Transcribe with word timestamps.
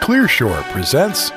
Clearshore 0.00 0.62
presents 0.72 1.30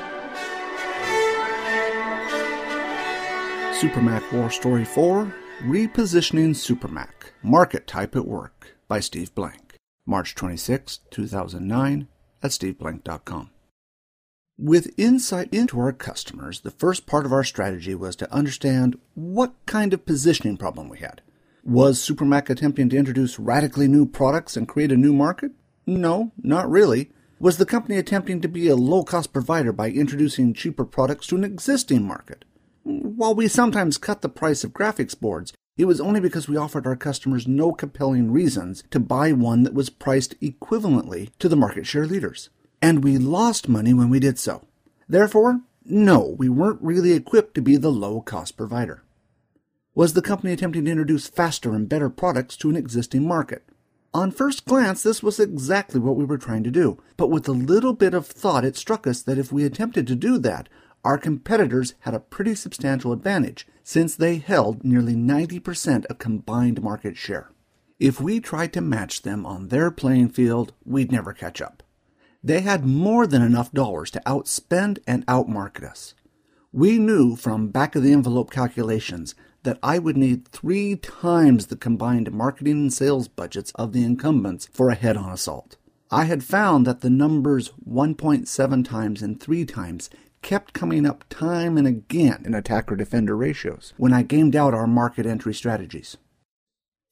Supermac 3.79 4.31
War 4.31 4.49
Story 4.49 4.85
4 4.85 5.33
Repositioning 5.63 6.51
Supermac 6.51 7.31
Market 7.43 7.85
Type 7.85 8.15
at 8.15 8.25
Work 8.25 8.77
by 8.87 8.99
Steve 9.01 9.35
Blank. 9.35 9.75
March 10.05 10.33
26, 10.35 10.99
2009 11.11 12.07
at 12.41 12.51
steveblank.com. 12.51 13.49
With 14.57 14.93
insight 14.97 15.53
into 15.53 15.79
our 15.79 15.91
customers, 15.91 16.61
the 16.61 16.71
first 16.71 17.05
part 17.05 17.25
of 17.25 17.33
our 17.33 17.43
strategy 17.43 17.95
was 17.95 18.15
to 18.15 18.33
understand 18.33 18.97
what 19.13 19.53
kind 19.65 19.93
of 19.93 20.05
positioning 20.05 20.57
problem 20.57 20.87
we 20.87 20.99
had. 20.99 21.21
Was 21.63 21.99
Supermac 21.99 22.49
attempting 22.49 22.89
to 22.89 22.97
introduce 22.97 23.37
radically 23.39 23.87
new 23.87 24.05
products 24.05 24.55
and 24.55 24.67
create 24.67 24.91
a 24.91 24.97
new 24.97 25.13
market? 25.13 25.51
No, 25.85 26.31
not 26.41 26.69
really. 26.69 27.11
Was 27.43 27.57
the 27.57 27.65
company 27.65 27.97
attempting 27.97 28.39
to 28.39 28.47
be 28.47 28.69
a 28.69 28.75
low 28.77 29.03
cost 29.03 29.33
provider 29.33 29.73
by 29.73 29.89
introducing 29.89 30.53
cheaper 30.53 30.85
products 30.85 31.27
to 31.27 31.35
an 31.35 31.43
existing 31.43 32.07
market? 32.07 32.45
While 32.83 33.35
we 33.35 33.49
sometimes 33.49 33.97
cut 33.97 34.21
the 34.21 34.29
price 34.29 34.63
of 34.63 34.71
graphics 34.71 35.19
boards, 35.19 35.51
it 35.75 35.83
was 35.83 35.99
only 35.99 36.21
because 36.21 36.47
we 36.47 36.55
offered 36.55 36.87
our 36.87 36.95
customers 36.95 37.45
no 37.45 37.73
compelling 37.73 38.31
reasons 38.31 38.85
to 38.91 38.99
buy 39.01 39.33
one 39.33 39.63
that 39.63 39.73
was 39.73 39.89
priced 39.89 40.39
equivalently 40.39 41.31
to 41.39 41.49
the 41.49 41.57
market 41.57 41.85
share 41.85 42.05
leaders. 42.05 42.49
And 42.81 43.03
we 43.03 43.17
lost 43.17 43.67
money 43.67 43.93
when 43.93 44.09
we 44.09 44.21
did 44.21 44.39
so. 44.39 44.65
Therefore, 45.09 45.63
no, 45.83 46.37
we 46.39 46.47
weren't 46.47 46.81
really 46.81 47.11
equipped 47.11 47.55
to 47.55 47.61
be 47.61 47.75
the 47.75 47.91
low 47.91 48.21
cost 48.21 48.55
provider. 48.55 49.03
Was 49.93 50.13
the 50.13 50.21
company 50.21 50.53
attempting 50.53 50.85
to 50.85 50.91
introduce 50.91 51.27
faster 51.27 51.73
and 51.73 51.89
better 51.89 52.09
products 52.09 52.55
to 52.55 52.69
an 52.69 52.77
existing 52.77 53.27
market? 53.27 53.65
On 54.15 54.29
first 54.29 54.65
glance, 54.65 55.01
this 55.01 55.23
was 55.23 55.39
exactly 55.39 55.99
what 55.99 56.15
we 56.15 56.23
were 56.23 56.37
trying 56.37 56.63
to 56.63 56.69
do, 56.69 57.01
but 57.17 57.31
with 57.31 57.47
a 57.47 57.51
little 57.51 57.93
bit 57.93 58.13
of 58.13 58.27
thought, 58.27 58.63
it 58.63 58.77
struck 58.77 59.07
us 59.07 59.23
that 59.23 59.39
if 59.39 59.51
we 59.51 59.63
attempted 59.63 60.05
to 60.05 60.15
do 60.15 60.37
that, 60.37 60.69
our 61.03 61.17
competitors 61.17 61.95
had 62.01 62.13
a 62.13 62.19
pretty 62.19 62.53
substantial 62.53 63.11
advantage, 63.11 63.67
since 63.83 64.15
they 64.15 64.37
held 64.37 64.83
nearly 64.83 65.15
90% 65.15 66.05
of 66.05 66.19
combined 66.19 66.83
market 66.83 67.17
share. 67.17 67.51
If 67.99 68.21
we 68.21 68.39
tried 68.39 68.71
to 68.73 68.81
match 68.81 69.23
them 69.23 69.47
on 69.47 69.69
their 69.69 69.89
playing 69.89 70.29
field, 70.29 70.73
we'd 70.85 71.11
never 71.11 71.33
catch 71.33 71.59
up. 71.59 71.81
They 72.43 72.61
had 72.61 72.85
more 72.85 73.25
than 73.25 73.41
enough 73.41 73.71
dollars 73.71 74.11
to 74.11 74.21
outspend 74.27 74.99
and 75.07 75.25
outmarket 75.25 75.89
us. 75.89 76.13
We 76.71 76.99
knew 76.99 77.35
from 77.35 77.69
back 77.69 77.95
of 77.95 78.03
the 78.03 78.13
envelope 78.13 78.51
calculations 78.51 79.33
that 79.63 79.79
I 79.81 79.99
would 79.99 80.17
need 80.17 80.47
three 80.47 80.95
times 80.95 81.67
the 81.67 81.75
combined 81.75 82.31
marketing 82.31 82.73
and 82.73 82.93
sales 82.93 83.27
budgets 83.27 83.71
of 83.75 83.93
the 83.93 84.03
incumbents 84.03 84.67
for 84.71 84.89
a 84.89 84.95
head 84.95 85.17
on 85.17 85.31
assault. 85.31 85.77
I 86.11 86.25
had 86.25 86.43
found 86.43 86.85
that 86.85 87.01
the 87.01 87.09
numbers 87.09 87.71
1.7 87.89 88.85
times 88.85 89.21
and 89.21 89.39
3 89.39 89.65
times 89.65 90.09
kept 90.43 90.73
coming 90.73 91.05
up 91.05 91.23
time 91.29 91.77
and 91.77 91.87
again 91.87 92.43
in 92.45 92.53
attacker 92.53 92.95
defender 92.95 93.35
ratios 93.35 93.93
when 93.97 94.13
I 94.13 94.21
gamed 94.21 94.55
out 94.55 94.73
our 94.73 94.85
market 94.85 95.25
entry 95.25 95.53
strategies. 95.53 96.17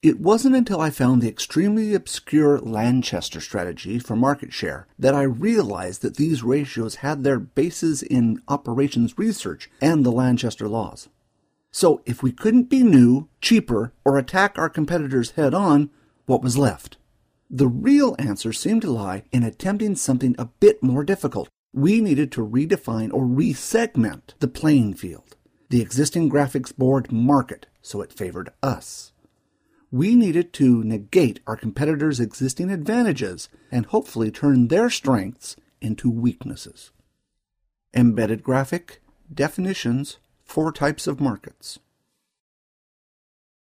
It 0.03 0.19
wasn't 0.19 0.55
until 0.55 0.81
I 0.81 0.89
found 0.89 1.21
the 1.21 1.29
extremely 1.29 1.93
obscure 1.93 2.59
Lanchester 2.59 3.39
strategy 3.39 3.99
for 3.99 4.15
market 4.15 4.51
share 4.51 4.87
that 4.97 5.13
I 5.13 5.21
realized 5.21 6.01
that 6.01 6.17
these 6.17 6.43
ratios 6.43 6.95
had 6.95 7.23
their 7.23 7.39
bases 7.39 8.01
in 8.01 8.41
operations 8.47 9.17
research 9.17 9.69
and 9.79 10.03
the 10.03 10.11
Lanchester 10.11 10.67
laws. 10.67 11.07
So 11.71 12.01
if 12.05 12.21
we 12.21 12.31
couldn't 12.31 12.69
be 12.69 12.83
new, 12.83 13.29
cheaper, 13.39 13.93
or 14.03 14.17
attack 14.17 14.57
our 14.57 14.69
competitors 14.69 15.31
head 15.31 15.53
on, 15.53 15.89
what 16.25 16.41
was 16.41 16.57
left? 16.57 16.97
The 17.49 17.67
real 17.67 18.15
answer 18.19 18.53
seemed 18.53 18.81
to 18.83 18.91
lie 18.91 19.23
in 19.31 19.43
attempting 19.43 19.95
something 19.95 20.35
a 20.37 20.45
bit 20.45 20.83
more 20.83 21.03
difficult. 21.03 21.49
We 21.73 22.01
needed 22.01 22.31
to 22.33 22.45
redefine 22.45 23.13
or 23.13 23.23
resegment 23.23 24.33
the 24.39 24.47
playing 24.47 24.95
field, 24.95 25.35
the 25.69 25.81
existing 25.81 26.29
graphics 26.29 26.75
board 26.75 27.11
market, 27.11 27.67
so 27.81 28.01
it 28.01 28.13
favored 28.13 28.49
us. 28.61 29.13
We 29.91 30.15
needed 30.15 30.53
to 30.53 30.83
negate 30.83 31.41
our 31.45 31.57
competitors' 31.57 32.19
existing 32.21 32.71
advantages 32.71 33.49
and 33.71 33.85
hopefully 33.85 34.31
turn 34.31 34.67
their 34.67 34.89
strengths 34.89 35.55
into 35.81 36.09
weaknesses. 36.09 36.91
Embedded 37.93 38.43
graphic, 38.43 39.01
definitions, 39.33 40.17
four 40.51 40.73
types 40.73 41.07
of 41.07 41.21
markets. 41.21 41.79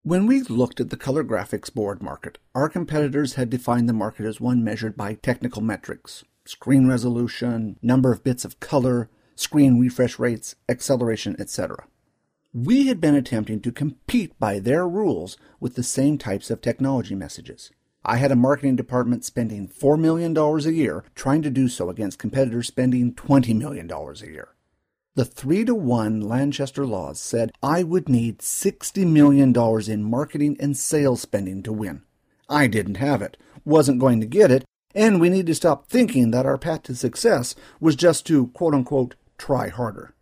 When 0.01 0.25
we 0.25 0.41
looked 0.41 0.79
at 0.79 0.89
the 0.89 0.97
color 0.97 1.23
graphics 1.23 1.72
board 1.72 2.01
market, 2.01 2.39
our 2.55 2.67
competitors 2.67 3.35
had 3.35 3.51
defined 3.51 3.88
the 3.88 3.94
market 3.94 4.25
as 4.25 4.41
one 4.41 4.63
measured 4.63 4.97
by 4.97 5.13
technical 5.13 5.61
metrics 5.61 6.23
screen 6.45 6.88
resolution, 6.88 7.77
number 7.83 8.11
of 8.11 8.23
bits 8.23 8.44
of 8.44 8.59
color, 8.59 9.07
screen 9.35 9.79
refresh 9.79 10.17
rates, 10.17 10.55
acceleration, 10.67 11.35
etc. 11.38 11.85
We 12.55 12.88
had 12.88 13.00
been 13.00 13.13
attempting 13.13 13.61
to 13.61 13.71
compete 13.71 14.39
by 14.39 14.57
their 14.57 14.88
rules 14.88 15.38
with 15.59 15.75
the 15.75 15.83
same 15.83 16.17
types 16.17 16.50
of 16.50 16.59
technology 16.59 17.13
messages. 17.13 17.69
I 18.03 18.17
had 18.17 18.31
a 18.31 18.35
marketing 18.35 18.77
department 18.77 19.23
spending 19.23 19.67
$4 19.67 20.00
million 20.00 20.35
a 20.35 20.71
year 20.71 21.03
trying 21.13 21.44
to 21.44 21.51
do 21.51 21.67
so 21.67 21.91
against 21.91 22.17
competitors 22.17 22.66
spending 22.66 23.13
$20 23.13 23.56
million 23.56 23.91
a 23.91 24.25
year. 24.25 24.56
The 25.19 25.25
3 25.25 25.66
to 25.66 25.75
1 25.75 26.22
Lanchester 26.22 26.85
laws 26.85 27.19
said 27.19 27.52
I 27.62 27.84
would 27.84 28.07
need 28.07 28.38
$60 28.40 29.06
million 29.06 29.53
in 29.91 30.09
marketing 30.09 30.56
and 30.62 30.78
sales 30.78 31.19
spending 31.19 31.62
to 31.63 31.74
win. 31.74 32.03
I 32.47 32.68
didn't 32.68 32.96
have 32.96 33.22
it, 33.22 33.35
wasn't 33.66 34.00
going 34.00 34.22
to 34.22 34.25
get 34.25 34.50
it, 34.50 34.63
and 34.96 35.19
we 35.19 35.28
need 35.28 35.46
to 35.47 35.56
stop 35.56 35.88
thinking 35.88 36.31
that 36.31 36.46
our 36.46 36.57
path 36.57 36.84
to 36.84 36.96
success 36.96 37.53
was 37.81 37.97
just 37.97 38.25
to 38.28 38.47
quote 38.47 38.74
unquote 38.74 39.16
try 39.38 39.68
harder. 39.68 40.16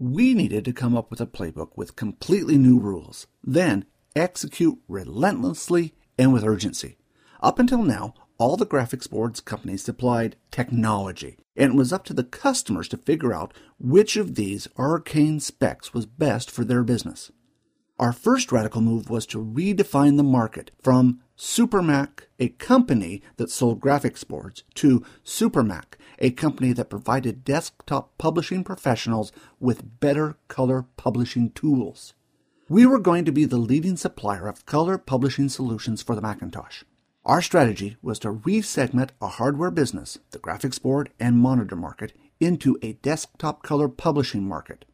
We 0.00 0.34
needed 0.34 0.64
to 0.64 0.72
come 0.72 0.96
up 0.96 1.12
with 1.12 1.20
a 1.20 1.26
playbook 1.26 1.70
with 1.76 1.94
completely 1.94 2.58
new 2.58 2.80
rules, 2.80 3.28
then 3.44 3.84
execute 4.16 4.80
relentlessly 4.88 5.94
and 6.18 6.32
with 6.32 6.42
urgency. 6.42 6.96
Up 7.40 7.60
until 7.60 7.84
now, 7.84 8.14
all 8.38 8.56
the 8.56 8.66
graphics 8.66 9.08
boards 9.08 9.40
companies 9.40 9.82
supplied 9.82 10.36
technology, 10.50 11.38
and 11.56 11.72
it 11.72 11.76
was 11.76 11.92
up 11.92 12.04
to 12.04 12.14
the 12.14 12.24
customers 12.24 12.88
to 12.88 12.96
figure 12.96 13.32
out 13.32 13.54
which 13.78 14.16
of 14.16 14.34
these 14.34 14.68
arcane 14.76 15.40
specs 15.40 15.94
was 15.94 16.06
best 16.06 16.50
for 16.50 16.64
their 16.64 16.82
business. 16.82 17.30
Our 17.98 18.12
first 18.12 18.50
radical 18.50 18.80
move 18.80 19.08
was 19.08 19.24
to 19.26 19.38
redefine 19.38 20.16
the 20.16 20.24
market 20.24 20.72
from 20.82 21.20
Supermac, 21.38 22.24
a 22.40 22.48
company 22.48 23.22
that 23.36 23.50
sold 23.50 23.80
graphics 23.80 24.26
boards, 24.26 24.64
to 24.74 25.04
Supermac, 25.24 25.94
a 26.18 26.32
company 26.32 26.72
that 26.72 26.90
provided 26.90 27.44
desktop 27.44 28.18
publishing 28.18 28.64
professionals 28.64 29.30
with 29.60 30.00
better 30.00 30.36
color 30.48 30.86
publishing 30.96 31.50
tools. 31.50 32.14
We 32.68 32.84
were 32.84 32.98
going 32.98 33.24
to 33.26 33.32
be 33.32 33.44
the 33.44 33.58
leading 33.58 33.96
supplier 33.96 34.48
of 34.48 34.66
color 34.66 34.98
publishing 34.98 35.48
solutions 35.48 36.02
for 36.02 36.16
the 36.16 36.22
Macintosh. 36.22 36.82
Our 37.26 37.40
strategy 37.40 37.96
was 38.02 38.18
to 38.18 38.34
resegment 38.34 39.10
a 39.18 39.28
hardware 39.28 39.70
business, 39.70 40.18
the 40.32 40.38
graphics 40.38 40.80
board 40.80 41.10
and 41.18 41.38
monitor 41.38 41.74
market, 41.74 42.12
into 42.38 42.78
a 42.82 42.94
desktop 42.94 43.62
color 43.62 43.88
publishing 43.88 44.46
market. 44.46 44.84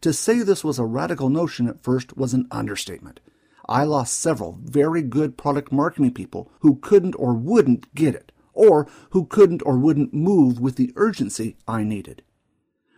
To 0.00 0.12
say 0.12 0.42
this 0.42 0.64
was 0.64 0.80
a 0.80 0.84
radical 0.84 1.28
notion 1.28 1.68
at 1.68 1.80
first 1.80 2.16
was 2.16 2.34
an 2.34 2.48
understatement. 2.50 3.20
I 3.68 3.84
lost 3.84 4.18
several 4.18 4.58
very 4.60 5.02
good 5.02 5.36
product 5.38 5.70
marketing 5.70 6.14
people 6.14 6.50
who 6.60 6.76
couldn't 6.76 7.14
or 7.14 7.34
wouldn't 7.34 7.94
get 7.94 8.16
it, 8.16 8.32
or 8.52 8.88
who 9.10 9.26
couldn't 9.26 9.62
or 9.64 9.78
wouldn't 9.78 10.12
move 10.12 10.58
with 10.58 10.74
the 10.74 10.92
urgency 10.96 11.58
I 11.68 11.84
needed. 11.84 12.22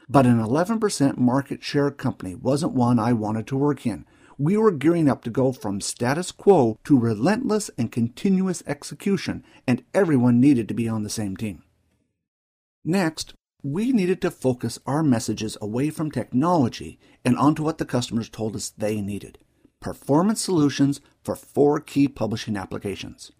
But 0.08 0.24
an 0.24 0.40
11% 0.40 1.18
market 1.18 1.62
share 1.62 1.90
company 1.90 2.34
wasn't 2.34 2.72
one 2.72 2.98
I 2.98 3.12
wanted 3.12 3.46
to 3.48 3.58
work 3.58 3.86
in, 3.86 4.06
we 4.40 4.56
were 4.56 4.70
gearing 4.70 5.06
up 5.06 5.22
to 5.22 5.28
go 5.28 5.52
from 5.52 5.82
status 5.82 6.32
quo 6.32 6.78
to 6.82 6.98
relentless 6.98 7.70
and 7.76 7.92
continuous 7.92 8.62
execution, 8.66 9.44
and 9.66 9.84
everyone 9.92 10.40
needed 10.40 10.66
to 10.66 10.72
be 10.72 10.88
on 10.88 11.02
the 11.02 11.10
same 11.10 11.36
team. 11.36 11.62
Next, 12.82 13.34
we 13.62 13.92
needed 13.92 14.22
to 14.22 14.30
focus 14.30 14.78
our 14.86 15.02
messages 15.02 15.58
away 15.60 15.90
from 15.90 16.10
technology 16.10 16.98
and 17.22 17.36
onto 17.36 17.62
what 17.62 17.76
the 17.76 17.84
customers 17.84 18.30
told 18.30 18.56
us 18.56 18.70
they 18.70 19.02
needed 19.02 19.36
performance 19.78 20.40
solutions 20.40 21.02
for 21.22 21.36
four 21.36 21.78
key 21.78 22.08
publishing 22.08 22.56
applications. 22.56 23.32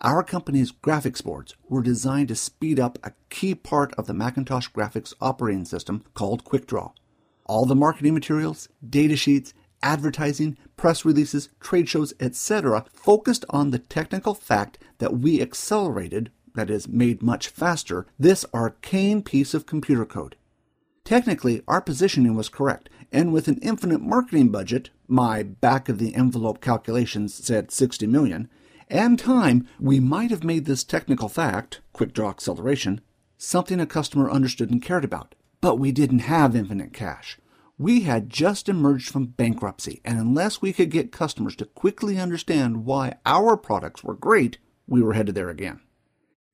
Our 0.00 0.22
company's 0.22 0.70
graphics 0.70 1.24
boards 1.24 1.56
were 1.68 1.82
designed 1.82 2.28
to 2.28 2.36
speed 2.36 2.78
up 2.78 2.98
a 3.02 3.12
key 3.30 3.56
part 3.56 3.92
of 3.94 4.06
the 4.06 4.14
Macintosh 4.14 4.68
graphics 4.68 5.12
operating 5.20 5.64
system 5.64 6.04
called 6.14 6.44
QuickDraw. 6.44 6.92
All 7.46 7.66
the 7.66 7.76
marketing 7.76 8.14
materials, 8.14 8.68
data 8.88 9.16
sheets, 9.16 9.54
advertising, 9.82 10.56
press 10.76 11.04
releases, 11.04 11.48
trade 11.60 11.88
shows, 11.88 12.14
etc., 12.20 12.84
focused 12.92 13.44
on 13.50 13.70
the 13.70 13.78
technical 13.78 14.34
fact 14.34 14.78
that 14.98 15.18
we 15.18 15.40
accelerated, 15.40 16.30
that 16.54 16.70
is, 16.70 16.88
made 16.88 17.22
much 17.22 17.48
faster, 17.48 18.06
this 18.18 18.44
arcane 18.54 19.22
piece 19.22 19.54
of 19.54 19.66
computer 19.66 20.04
code. 20.04 20.36
Technically, 21.04 21.62
our 21.68 21.80
positioning 21.80 22.34
was 22.34 22.48
correct, 22.48 22.88
and 23.12 23.32
with 23.32 23.46
an 23.46 23.58
infinite 23.62 24.00
marketing 24.00 24.48
budget, 24.48 24.90
my 25.06 25.42
back 25.42 25.88
of 25.88 25.98
the 25.98 26.14
envelope 26.14 26.60
calculations 26.60 27.32
said 27.32 27.70
60 27.70 28.06
million, 28.06 28.48
and 28.88 29.18
time, 29.18 29.68
we 29.80 30.00
might 30.00 30.30
have 30.30 30.44
made 30.44 30.64
this 30.64 30.84
technical 30.84 31.28
fact, 31.28 31.80
quick 31.92 32.12
draw 32.12 32.30
acceleration, 32.30 33.00
something 33.36 33.80
a 33.80 33.86
customer 33.86 34.30
understood 34.30 34.70
and 34.70 34.82
cared 34.82 35.04
about. 35.04 35.34
But 35.60 35.78
we 35.78 35.90
didn't 35.90 36.20
have 36.20 36.54
infinite 36.54 36.92
cash. 36.92 37.38
We 37.78 38.02
had 38.02 38.30
just 38.30 38.70
emerged 38.70 39.10
from 39.10 39.26
bankruptcy, 39.26 40.00
and 40.02 40.18
unless 40.18 40.62
we 40.62 40.72
could 40.72 40.90
get 40.90 41.12
customers 41.12 41.54
to 41.56 41.66
quickly 41.66 42.18
understand 42.18 42.86
why 42.86 43.18
our 43.26 43.54
products 43.58 44.02
were 44.02 44.14
great, 44.14 44.56
we 44.86 45.02
were 45.02 45.12
headed 45.12 45.34
there 45.34 45.50
again. 45.50 45.80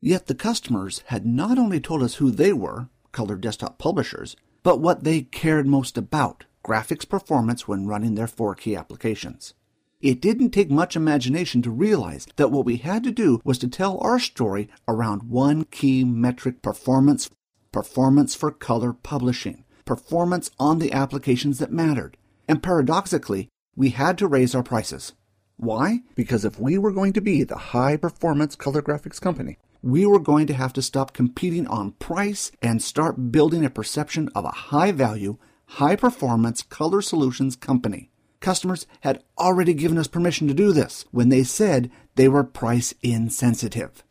Yet 0.01 0.27
the 0.27 0.35
customers 0.35 1.05
had 1.07 1.25
not 1.25 1.59
only 1.59 1.79
told 1.79 2.03
us 2.03 2.17
who 2.17 2.33
they 2.33 2.53
were, 2.53 2.89
Color 3.13 3.37
Desktop 3.37 3.79
Publishers, 3.79 4.35
but 4.65 4.81
what 4.81 5.05
they 5.05 5.23
cared 5.23 5.67
most 5.67 5.97
about, 5.97 6.45
graphics 6.65 7.09
performance 7.09 7.69
when 7.69 7.87
running 7.87 8.17
their 8.17 8.27
four 8.27 8.57
key 8.57 8.75
applications. 8.75 9.55
It 10.01 10.21
didn't 10.21 10.51
take 10.51 10.73
much 10.73 10.97
imagination 10.97 11.63
to 11.63 11.71
realize 11.71 12.27
that 12.35 12.51
what 12.51 12.65
we 12.65 12.79
had 12.79 13.05
to 13.05 13.13
do 13.13 13.41
was 13.45 13.59
to 13.59 13.69
tell 13.69 13.99
our 13.99 14.19
story 14.19 14.69
around 14.89 15.31
one 15.31 15.67
key 15.67 16.03
metric 16.03 16.63
performance, 16.63 17.31
performance 17.71 18.35
for 18.35 18.51
color 18.51 18.93
publishing, 18.93 19.65
performance 19.85 20.51
on 20.59 20.79
the 20.79 20.93
applications 20.93 21.59
that 21.59 21.73
mattered. 21.73 22.17
And 22.49 22.63
paradoxically, 22.63 23.49
we 23.75 23.91
had 23.91 24.19
to 24.19 24.27
raise 24.27 24.55
our 24.55 24.63
prices. 24.63 25.13
Why? 25.57 26.01
Because 26.15 26.45
if 26.45 26.59
we 26.59 26.79
were 26.79 26.93
going 26.93 27.13
to 27.13 27.21
be 27.21 27.45
the 27.45 27.57
high 27.57 27.97
performance 27.97 28.57
color 28.57 28.83
graphics 28.83 29.21
company, 29.21 29.59
we 29.83 30.07
were 30.07 30.19
going 30.19 30.47
to 30.47 30.55
have 30.55 30.73
to 30.75 30.83
stop 30.83 31.13
competing 31.13 31.67
on 31.67 31.93
price 31.93 32.53
and 32.61 32.83
start 32.83 33.33
building 33.33 33.65
a 33.65 33.71
perception 33.71 34.29
of 34.35 34.45
a 34.45 34.51
high 34.51 34.93
value, 34.93 35.39
high 35.67 35.97
performance 35.97 36.63
color 36.63 37.03
solutions 37.03 37.57
company. 37.57 38.11
Customers 38.41 38.87
had 39.01 39.23
already 39.39 39.73
given 39.73 39.99
us 39.99 40.09
permission 40.09 40.49
to 40.49 40.55
do 40.55 40.73
this 40.73 41.05
when 41.11 41.29
they 41.29 41.45
said 41.45 41.91
they 42.17 42.29
were 42.29 42.45
price 42.45 42.93
insensitive. 43.03 44.03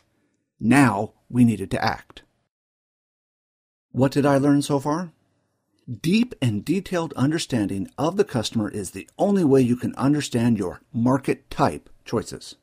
Now 0.60 1.14
we 1.30 1.44
needed 1.44 1.70
to 1.72 1.84
act. 1.84 2.24
What 3.92 4.12
did 4.12 4.26
I 4.26 4.38
learn 4.38 4.62
so 4.62 4.80
far? 4.80 5.12
Deep 6.00 6.34
and 6.42 6.64
detailed 6.64 7.12
understanding 7.18 7.86
of 7.98 8.16
the 8.16 8.24
customer 8.24 8.70
is 8.70 8.92
the 8.92 9.10
only 9.18 9.44
way 9.44 9.60
you 9.60 9.76
can 9.76 9.94
understand 9.96 10.58
your 10.58 10.80
market 10.94 11.50
type 11.50 11.90
choices. 12.06 12.56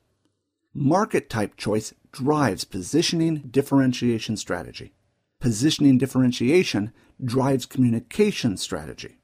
Market 0.73 1.29
type 1.29 1.55
choice 1.55 1.93
drives 2.11 2.63
positioning 2.63 3.43
differentiation 3.51 4.35
strategy. 4.35 4.93
Positioning 5.39 5.99
differentiation 5.99 6.91
drives 7.23 7.67
communication 7.67 8.57
strategy. 8.57 9.19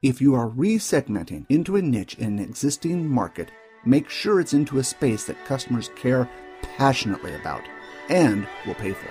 If 0.00 0.22
you 0.22 0.34
are 0.34 0.48
resegmenting 0.48 1.44
into 1.50 1.76
a 1.76 1.82
niche 1.82 2.14
in 2.14 2.38
an 2.38 2.44
existing 2.44 3.06
market, 3.06 3.50
make 3.84 4.08
sure 4.08 4.40
it's 4.40 4.54
into 4.54 4.78
a 4.78 4.84
space 4.84 5.24
that 5.24 5.44
customers 5.44 5.90
care 5.96 6.30
passionately 6.62 7.34
about 7.34 7.62
and 8.08 8.46
will 8.64 8.74
pay 8.74 8.92
for. 8.92 9.10